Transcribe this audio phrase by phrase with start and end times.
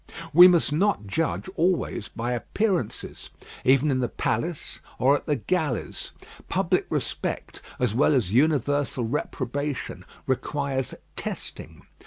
[0.33, 3.29] We must not judge always by appearances,
[3.63, 6.11] even in the palace or at the galleys.
[6.49, 11.83] Public respect, as well as universal reprobation, requires testing.